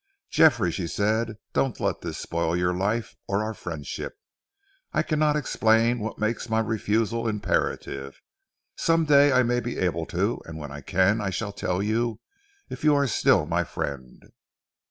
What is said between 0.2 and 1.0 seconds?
"Geoffrey," she